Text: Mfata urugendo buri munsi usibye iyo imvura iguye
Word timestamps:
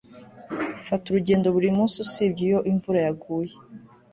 Mfata 0.81 1.03
urugendo 1.07 1.47
buri 1.55 1.69
munsi 1.77 1.95
usibye 2.05 2.43
iyo 2.49 2.59
imvura 2.71 2.99
iguye 3.11 3.53